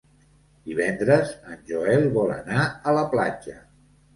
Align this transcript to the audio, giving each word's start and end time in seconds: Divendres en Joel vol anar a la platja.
Divendres 0.69 1.35
en 1.53 1.61
Joel 1.73 2.07
vol 2.17 2.35
anar 2.39 2.67
a 2.93 2.99
la 2.99 3.07
platja. 3.17 3.59